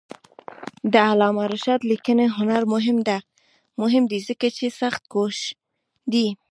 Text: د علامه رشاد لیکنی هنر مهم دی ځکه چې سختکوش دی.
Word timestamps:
د 0.93 0.95
علامه 1.09 1.43
رشاد 1.53 1.81
لیکنی 1.91 2.27
هنر 2.37 2.61
مهم 3.83 4.03
دی 4.11 4.19
ځکه 4.27 4.47
چې 4.57 4.65
سختکوش 4.79 5.37
دی. 6.13 6.27